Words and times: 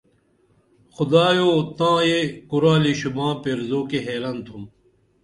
خدایو 0.95 1.49
تاں 1.77 1.97
یہ 2.09 2.19
کُرالی 2.49 2.93
شوباں 2.99 3.33
پیرزو 3.43 3.79
کی 3.89 3.99
حیرن 4.05 4.37
تُھم 4.45 4.63